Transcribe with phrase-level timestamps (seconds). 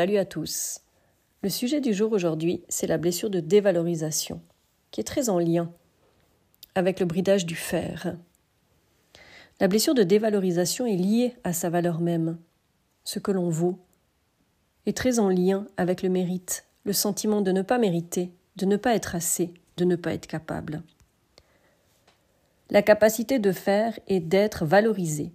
[0.00, 0.80] Salut à tous.
[1.42, 4.40] Le sujet du jour aujourd'hui, c'est la blessure de dévalorisation,
[4.90, 5.70] qui est très en lien
[6.74, 8.16] avec le bridage du fer.
[9.60, 12.38] La blessure de dévalorisation est liée à sa valeur même,
[13.04, 13.78] ce que l'on vaut,
[14.86, 18.78] est très en lien avec le mérite, le sentiment de ne pas mériter, de ne
[18.78, 20.82] pas être assez, de ne pas être capable.
[22.70, 25.30] La capacité de faire et d'être valorisée.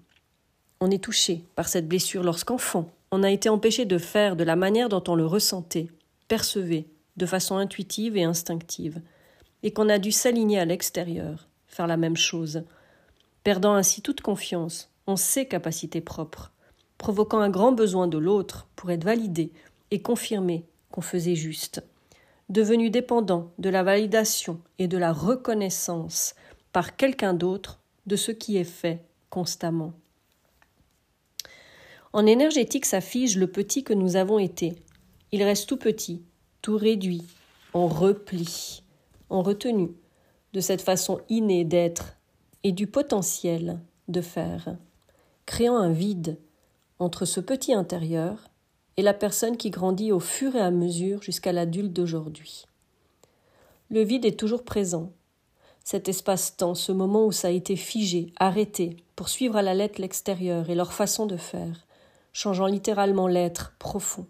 [0.79, 4.57] On est touché par cette blessure lorsqu'enfant, on a été empêché de faire de la
[4.57, 5.87] manière dont on le ressentait,
[6.27, 9.01] percevait, de façon intuitive et instinctive,
[9.63, 12.63] et qu'on a dû s'aligner à l'extérieur, faire la même chose,
[13.45, 16.51] perdant ainsi toute confiance en ses capacités propres,
[16.97, 19.53] provoquant un grand besoin de l'autre pour être validé
[19.91, 21.81] et confirmer qu'on faisait juste,
[22.49, 26.35] devenu dépendant de la validation et de la reconnaissance
[26.73, 29.93] par quelqu'un d'autre de ce qui est fait constamment.
[32.15, 34.73] En énergétique s'affiche le petit que nous avons été.
[35.33, 36.23] Il reste tout petit,
[36.61, 37.25] tout réduit,
[37.73, 38.83] en repli,
[39.29, 39.91] en retenue,
[40.53, 42.15] de cette façon innée d'être
[42.63, 44.77] et du potentiel de faire,
[45.45, 46.39] créant un vide
[46.99, 48.47] entre ce petit intérieur
[48.95, 52.63] et la personne qui grandit au fur et à mesure jusqu'à l'adulte d'aujourd'hui.
[53.89, 55.11] Le vide est toujours présent,
[55.83, 59.99] cet espace-temps, ce moment où ça a été figé, arrêté, pour suivre à la lettre
[59.99, 61.84] l'extérieur et leur façon de faire,
[62.35, 64.27] changeant littéralement l'être profond,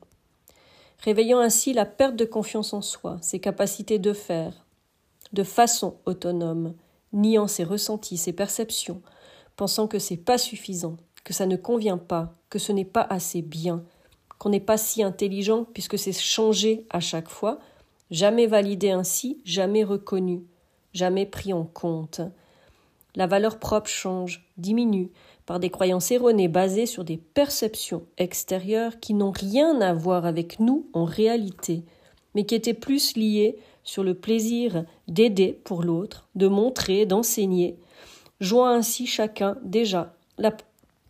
[0.99, 4.63] réveillant ainsi la perte de confiance en soi, ses capacités de faire,
[5.33, 6.75] de façon autonome,
[7.13, 9.01] niant ses ressentis, ses perceptions,
[9.55, 13.41] pensant que c'est pas suffisant, que ça ne convient pas, que ce n'est pas assez
[13.41, 13.83] bien,
[14.37, 17.57] qu'on n'est pas si intelligent puisque c'est changé à chaque fois,
[18.11, 20.43] jamais validé ainsi, jamais reconnu,
[20.93, 22.21] jamais pris en compte.
[23.15, 25.09] La valeur propre change, diminue,
[25.45, 30.59] par des croyances erronées basées sur des perceptions extérieures qui n'ont rien à voir avec
[30.59, 31.83] nous en réalité,
[32.33, 37.77] mais qui étaient plus liées sur le plaisir d'aider pour l'autre, de montrer, d'enseigner,
[38.39, 40.55] jouant ainsi chacun déjà la,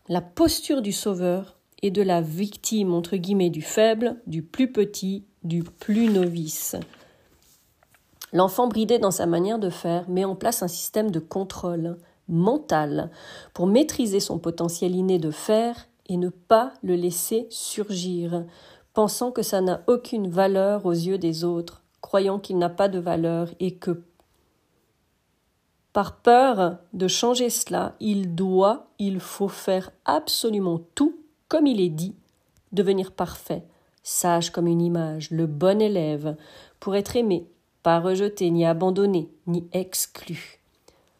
[0.09, 5.23] la posture du sauveur et de la victime entre guillemets du faible, du plus petit,
[5.43, 6.75] du plus novice.
[8.33, 11.97] L'enfant bridé dans sa manière de faire met en place un système de contrôle,
[12.27, 13.11] mental
[13.53, 18.45] pour maîtriser son potentiel inné de faire et ne pas le laisser surgir,
[18.93, 22.99] pensant que ça n'a aucune valeur aux yeux des autres, croyant qu'il n'a pas de
[22.99, 24.03] valeur et que
[25.93, 31.15] par peur de changer cela, il doit, il faut faire absolument tout
[31.47, 32.15] comme il est dit,
[32.71, 33.63] devenir parfait,
[34.03, 36.35] sage comme une image, le bon élève,
[36.79, 37.47] pour être aimé,
[37.83, 40.59] pas rejeté, ni abandonné, ni exclu.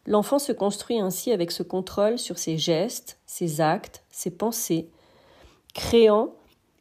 [0.06, 4.88] L'enfant se construit ainsi avec ce contrôle sur ses gestes, ses actes, ses pensées,
[5.74, 6.34] créant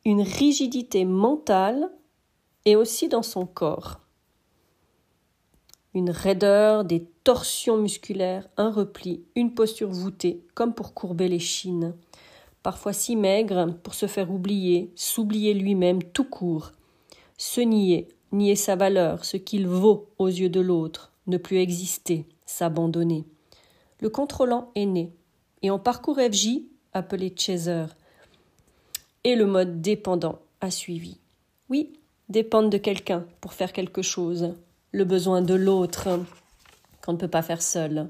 [0.05, 1.89] une rigidité mentale
[2.65, 3.99] et aussi dans son corps.
[5.95, 11.95] Une raideur, des torsions musculaires, un repli, une posture voûtée, comme pour courber les chines.
[12.61, 16.73] Parfois si maigre pour se faire oublier, s'oublier lui-même tout court,
[17.37, 22.25] se nier, nier sa valeur, ce qu'il vaut aux yeux de l'autre, ne plus exister,
[22.45, 23.25] s'abandonner.
[24.01, 25.13] Le contrôlant est né,
[25.61, 26.61] et en parcours FJ,
[26.93, 27.85] appelé chaser,
[29.23, 31.19] et le mode dépendant a suivi.
[31.69, 31.93] Oui,
[32.29, 34.53] dépendre de quelqu'un pour faire quelque chose,
[34.91, 36.09] le besoin de l'autre
[37.03, 38.09] qu'on ne peut pas faire seul.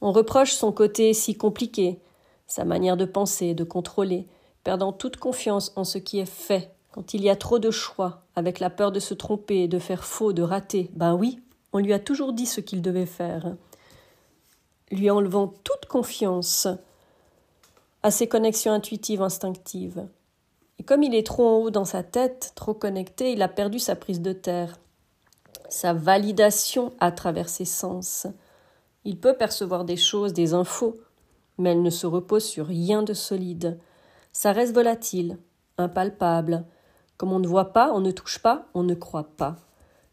[0.00, 2.00] On reproche son côté si compliqué,
[2.46, 4.26] sa manière de penser, de contrôler,
[4.64, 8.24] perdant toute confiance en ce qui est fait, quand il y a trop de choix,
[8.34, 10.90] avec la peur de se tromper, de faire faux, de rater.
[10.94, 11.40] Ben oui,
[11.72, 13.54] on lui a toujours dit ce qu'il devait faire,
[14.90, 16.68] lui enlevant toute confiance
[18.02, 20.06] à ses connexions intuitives, instinctives.
[20.78, 23.78] Et comme il est trop en haut dans sa tête, trop connecté, il a perdu
[23.78, 24.78] sa prise de terre,
[25.68, 28.26] sa validation à travers ses sens.
[29.04, 30.96] Il peut percevoir des choses, des infos,
[31.58, 33.78] mais elles ne se reposent sur rien de solide.
[34.32, 35.38] Ça reste volatile,
[35.78, 36.64] impalpable.
[37.16, 39.56] Comme on ne voit pas, on ne touche pas, on ne croit pas.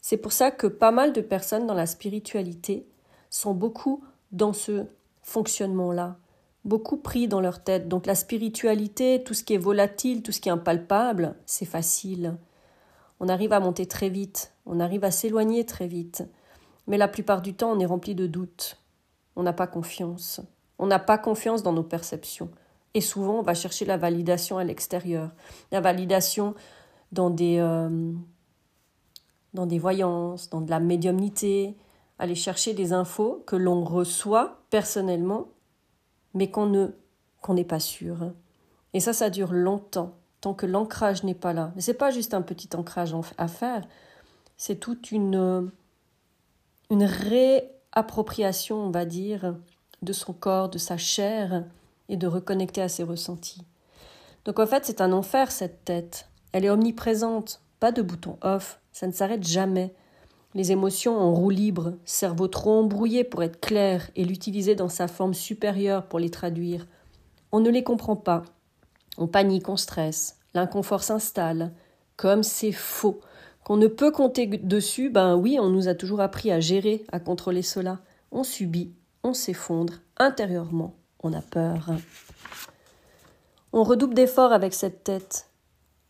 [0.10, 2.88] C'est pour ça que pas mal de personnes dans la spiritualité
[3.30, 4.86] sont beaucoup dans ce
[5.22, 6.16] fonctionnement-là,
[6.64, 7.90] beaucoup pris dans leur tête.
[7.90, 12.38] Donc la spiritualité, tout ce qui est volatile, tout ce qui est impalpable, c'est facile.
[13.20, 16.24] On arrive à monter très vite, on arrive à s'éloigner très vite.
[16.88, 18.82] Mais la plupart du temps, on est rempli de doutes.
[19.36, 20.40] On n'a pas confiance.
[20.80, 22.50] On n'a pas confiance dans nos perceptions.
[22.94, 25.32] Et souvent, on va chercher la validation à l'extérieur.
[25.74, 26.56] La validation
[27.12, 28.14] dans des, euh,
[29.54, 31.76] dans des voyances, dans de la médiumnité,
[32.20, 35.48] aller chercher des infos que l'on reçoit personnellement,
[36.34, 36.88] mais qu'on ne
[37.42, 38.32] qu'on n'est pas sûr.
[38.94, 41.72] Et ça, ça dure longtemps, tant que l'ancrage n'est pas là.
[41.76, 43.88] Mais c'est pas juste un petit ancrage à faire,
[44.58, 45.72] c'est toute une,
[46.90, 49.56] une réappropriation, on va dire,
[50.02, 51.64] de son corps, de sa chair,
[52.10, 53.64] et de reconnecter à ses ressentis.
[54.46, 56.28] Donc en fait, c'est un enfer cette tête.
[56.52, 59.94] Elle est omniprésente, pas de bouton off, ça ne s'arrête jamais.
[60.56, 65.08] Les émotions en roue libre, cerveau trop embrouillé pour être clair et l'utiliser dans sa
[65.08, 66.88] forme supérieure pour les traduire.
[67.52, 68.42] On ne les comprend pas.
[69.20, 71.74] On panique, on stresse, l'inconfort s'installe.
[72.16, 73.22] Comme c'est faux.
[73.64, 77.20] Qu'on ne peut compter dessus, ben oui, on nous a toujours appris à gérer, à
[77.20, 78.00] contrôler cela.
[78.32, 81.92] On subit, on s'effondre, intérieurement, on a peur.
[83.74, 85.47] On redouble d'efforts avec cette tête.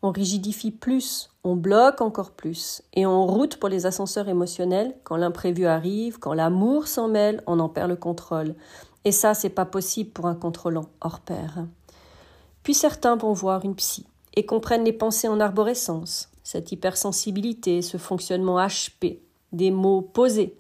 [0.03, 4.95] On rigidifie plus, on bloque encore plus, et on route pour les ascenseurs émotionnels.
[5.03, 8.55] Quand l'imprévu arrive, quand l'amour s'en mêle, on en perd le contrôle.
[9.05, 11.65] Et ça, c'est pas possible pour un contrôlant hors pair.
[12.61, 14.05] Puis certains vont voir une psy
[14.35, 19.19] et comprennent les pensées en arborescence, cette hypersensibilité, ce fonctionnement HP,
[19.51, 20.57] des mots posés,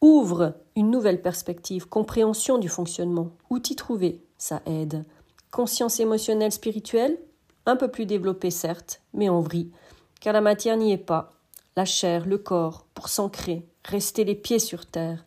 [0.00, 3.30] ouvre une nouvelle perspective, compréhension du fonctionnement.
[3.50, 5.04] Où t'y trouver Ça aide.
[5.50, 7.18] Conscience émotionnelle spirituelle
[7.66, 9.70] Un peu plus développée certes, mais en vrille,
[10.20, 11.32] car la matière n'y est pas.
[11.76, 15.24] La chair, le corps, pour s'ancrer, rester les pieds sur terre.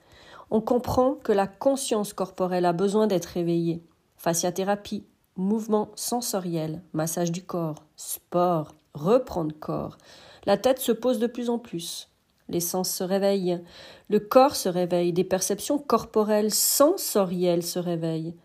[0.50, 3.84] On comprend que la conscience corporelle a besoin d'être réveillée.
[4.16, 5.06] Fasciathérapie,
[5.36, 9.98] mouvement sensoriel, massage du corps, sport, reprendre corps.
[10.46, 12.10] La tête se pose de plus en plus.
[12.50, 13.62] Les sens se réveillent,
[14.10, 18.36] le corps se réveille, des perceptions corporelles sensorielles se réveillent.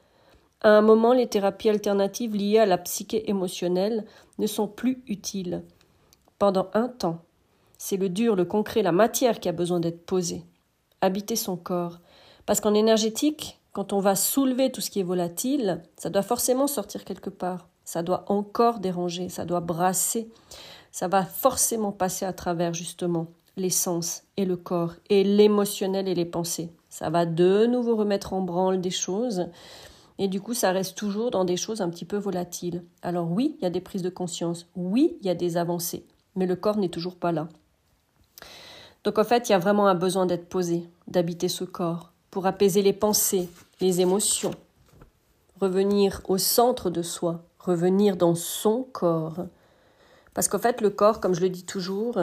[0.65, 4.05] À un moment, les thérapies alternatives liées à la psyché émotionnelle
[4.39, 5.65] ne sont plus utiles.
[6.39, 7.19] Pendant un temps,
[7.79, 10.45] c'est le dur, le concret, la matière qui a besoin d'être posée.
[11.01, 11.99] Habiter son corps.
[12.47, 16.69] Parce qu'en énergétique, quand on va soulever tout ce qui est volatile, ça doit forcément
[16.69, 17.69] sortir quelque part.
[17.85, 20.29] Ça doit encore déranger, ça doit brasser.
[20.93, 23.27] Ça va forcément passer à travers, justement,
[23.57, 26.71] les sens et le corps et l'émotionnel et les pensées.
[26.89, 29.49] Ça va de nouveau remettre en branle des choses
[30.19, 32.85] et du coup ça reste toujours dans des choses un petit peu volatiles.
[33.03, 36.05] Alors oui, il y a des prises de conscience, oui, il y a des avancées,
[36.37, 37.49] mais le corps n'est toujours pas là.
[39.05, 42.47] Donc en fait, il y a vraiment un besoin d'être posé, d'habiter ce corps, pour
[42.47, 43.49] apaiser les pensées,
[43.81, 44.53] les émotions,
[45.61, 49.47] revenir au centre de soi, revenir dans son corps.
[50.35, 52.19] Parce qu'en fait, le corps, comme je le dis toujours,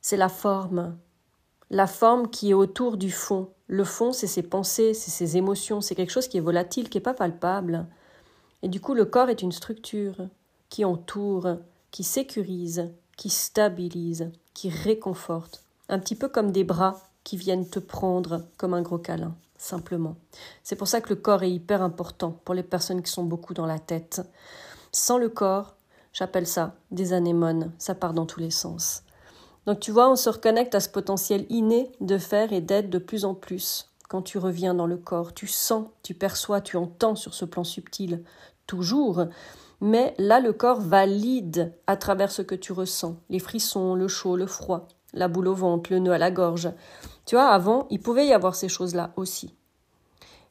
[0.00, 0.96] c'est la forme.
[1.70, 3.50] La forme qui est autour du fond.
[3.72, 6.98] Le fond, c'est ses pensées, c'est ses émotions, c'est quelque chose qui est volatile, qui
[6.98, 7.86] n'est pas palpable.
[8.62, 10.28] Et du coup, le corps est une structure
[10.68, 11.56] qui entoure,
[11.90, 15.64] qui sécurise, qui stabilise, qui réconforte.
[15.88, 20.16] Un petit peu comme des bras qui viennent te prendre comme un gros câlin, simplement.
[20.62, 23.54] C'est pour ça que le corps est hyper important pour les personnes qui sont beaucoup
[23.54, 24.20] dans la tête.
[24.92, 25.76] Sans le corps,
[26.12, 29.02] j'appelle ça des anémones, ça part dans tous les sens.
[29.66, 32.98] Donc tu vois, on se reconnecte à ce potentiel inné de faire et d'être de
[32.98, 33.88] plus en plus.
[34.08, 37.64] Quand tu reviens dans le corps, tu sens, tu perçois, tu entends sur ce plan
[37.64, 38.24] subtil,
[38.66, 39.26] toujours.
[39.80, 44.36] Mais là, le corps valide à travers ce que tu ressens, les frissons, le chaud,
[44.36, 46.70] le froid, la boule au ventre, le nœud à la gorge.
[47.24, 49.54] Tu vois, avant, il pouvait y avoir ces choses-là aussi.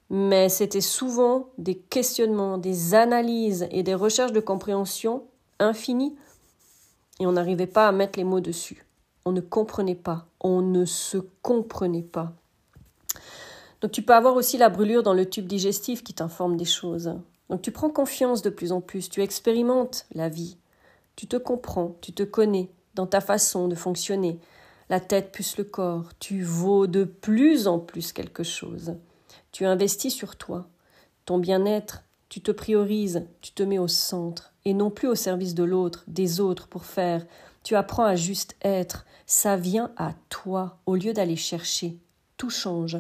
[0.10, 5.24] Mais c'était souvent des questionnements, des analyses et des recherches de compréhension
[5.60, 6.16] infinies,
[7.20, 8.86] et on n'arrivait pas à mettre les mots dessus
[9.26, 12.34] on ne comprenait pas, on ne se comprenait pas.
[13.82, 17.16] Donc tu peux avoir aussi la brûlure dans le tube digestif qui t'informe des choses.
[17.50, 20.58] Donc tu prends confiance de plus en plus, tu expérimentes la vie,
[21.16, 24.40] tu te comprends, tu te connais dans ta façon de fonctionner,
[24.90, 28.96] la tête plus le corps, tu vaux de plus en plus quelque chose.
[29.52, 30.68] Tu investis sur toi,
[31.26, 35.56] ton bien-être, tu te priorises, tu te mets au centre, et non plus au service
[35.56, 37.26] de l'autre, des autres, pour faire,
[37.64, 39.06] tu apprends à juste être.
[39.26, 41.98] Ça vient à toi au lieu d'aller chercher.
[42.38, 42.98] Tout change.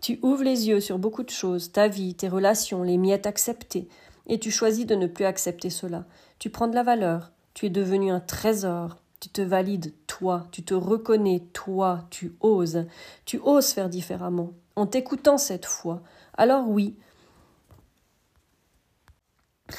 [0.00, 3.88] Tu ouvres les yeux sur beaucoup de choses, ta vie, tes relations, les miettes acceptées,
[4.26, 6.04] et tu choisis de ne plus accepter cela.
[6.38, 7.32] Tu prends de la valeur.
[7.54, 8.96] Tu es devenu un trésor.
[9.18, 12.86] Tu te valides toi, tu te reconnais toi, tu oses.
[13.24, 14.52] Tu oses faire différemment.
[14.76, 16.02] En t'écoutant cette fois.
[16.36, 16.96] Alors oui.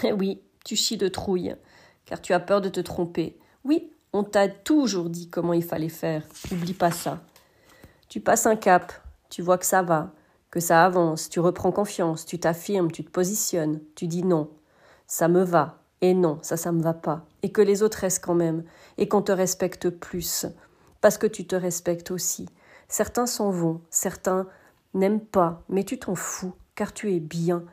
[0.03, 1.55] oui, tu chies de trouille,
[2.05, 3.37] car tu as peur de te tromper.
[3.63, 6.23] Oui, on t'a toujours dit comment il fallait faire.
[6.51, 7.19] N'oublie pas ça.
[8.09, 8.93] Tu passes un cap,
[9.29, 10.13] tu vois que ça va,
[10.51, 14.49] que ça avance, tu reprends confiance, tu t'affirmes, tu te positionnes, tu dis non,
[15.07, 18.23] ça me va, et non, ça, ça me va pas, et que les autres restent
[18.23, 18.63] quand même,
[18.97, 20.45] et qu'on te respecte plus,
[21.01, 22.47] parce que tu te respectes aussi.
[22.87, 24.47] Certains s'en vont, certains
[24.93, 27.63] n'aiment pas, mais tu t'en fous, car tu es bien.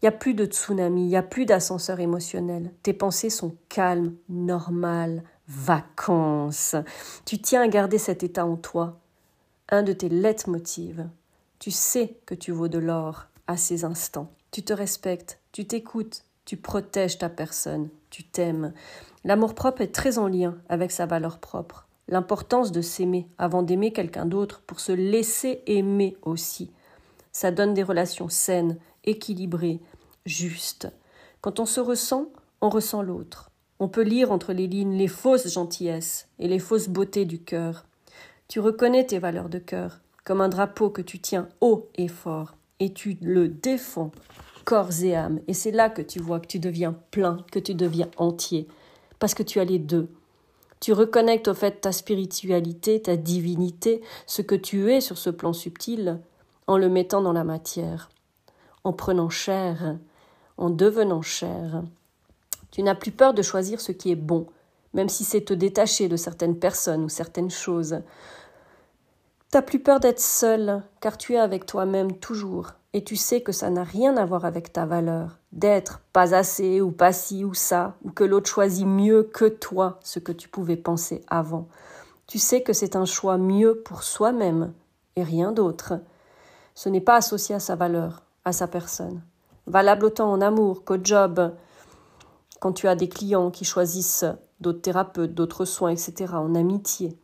[0.00, 2.72] Il n'y a plus de tsunami, il n'y a plus d'ascenseur émotionnel.
[2.82, 6.76] Tes pensées sont calmes, normales, vacances.
[7.24, 9.00] Tu tiens à garder cet état en toi.
[9.70, 11.08] Un de tes leitmotivs.
[11.58, 14.30] Tu sais que tu vaux de l'or à ces instants.
[14.50, 18.72] Tu te respectes, tu t'écoutes, tu protèges ta personne, tu t'aimes.
[19.24, 21.86] L'amour-propre est très en lien avec sa valeur propre.
[22.08, 26.70] L'importance de s'aimer avant d'aimer quelqu'un d'autre pour se laisser aimer aussi.
[27.32, 29.80] Ça donne des relations saines, équilibrées,
[30.24, 30.88] justes.
[31.40, 32.26] Quand on se ressent,
[32.60, 33.50] on ressent l'autre.
[33.80, 37.84] On peut lire entre les lignes les fausses gentillesses et les fausses beautés du cœur.
[38.48, 42.54] Tu reconnais tes valeurs de cœur, comme un drapeau que tu tiens haut et fort,
[42.80, 44.10] et tu le défends
[44.64, 45.40] corps et âme.
[45.48, 48.68] Et c'est là que tu vois que tu deviens plein, que tu deviens entier,
[49.18, 50.08] parce que tu as les deux.
[50.80, 55.52] Tu reconnectes au fait ta spiritualité, ta divinité, ce que tu es sur ce plan
[55.52, 56.20] subtil,
[56.66, 58.10] en le mettant dans la matière,
[58.84, 59.96] en prenant chair,
[60.58, 61.82] en devenant chair.
[62.70, 64.46] Tu n'as plus peur de choisir ce qui est bon,
[64.94, 68.00] même si c'est te détacher de certaines personnes ou certaines choses.
[69.50, 73.52] T'as plus peur d'être seul, car tu es avec toi-même toujours, et tu sais que
[73.52, 77.54] ça n'a rien à voir avec ta valeur, d'être pas assez ou pas ci ou
[77.54, 81.68] ça, ou que l'autre choisit mieux que toi ce que tu pouvais penser avant.
[82.26, 84.74] Tu sais que c'est un choix mieux pour soi-même
[85.16, 85.94] et rien d'autre.
[86.74, 89.22] Ce n'est pas associé à sa valeur, à sa personne.
[89.66, 91.54] Valable autant en amour qu'au job,
[92.60, 94.24] quand tu as des clients qui choisissent
[94.60, 97.16] d'autres thérapeutes, d'autres soins, etc., en amitié.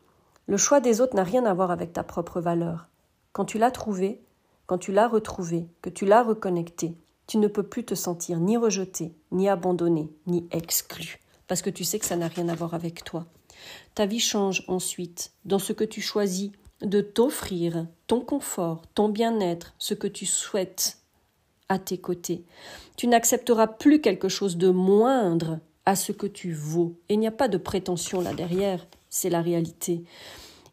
[0.47, 2.89] Le choix des autres n'a rien à voir avec ta propre valeur.
[3.33, 4.23] Quand tu l'as trouvé,
[4.67, 8.57] quand tu l'as retrouvé, que tu l'as reconnecté, tu ne peux plus te sentir ni
[8.57, 12.75] rejeté, ni abandonné, ni exclu, parce que tu sais que ça n'a rien à voir
[12.75, 13.27] avec toi.
[13.95, 16.51] Ta vie change ensuite dans ce que tu choisis
[16.83, 20.99] de t'offrir, ton confort, ton bien-être, ce que tu souhaites
[21.69, 22.45] à tes côtés.
[22.97, 26.95] Tu n'accepteras plus quelque chose de moindre à ce que tu vaux.
[27.09, 30.05] Et il n'y a pas de prétention là derrière, c'est la réalité.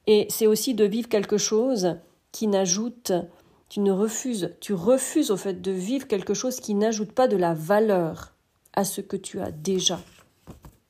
[0.08, 1.96] Et c'est aussi de vivre quelque chose
[2.32, 3.12] qui n'ajoute,
[3.70, 7.38] tu ne refuses, tu refuses au fait de vivre quelque chose qui n'ajoute pas de
[7.38, 8.34] la valeur
[8.74, 10.00] à ce que tu as déjà.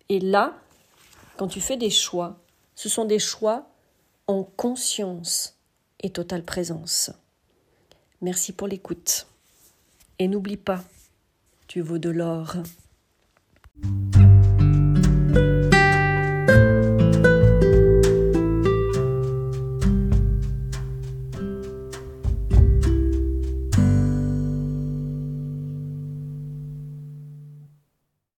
[0.10, 0.58] Et là,
[1.38, 2.39] quand tu fais des choix,
[2.75, 3.70] ce sont des choix
[4.27, 5.58] en conscience
[6.00, 7.12] et totale présence.
[8.22, 9.27] Merci pour l'écoute.
[10.22, 10.84] Et n'oublie pas,
[11.66, 12.58] tu vaux de l'or.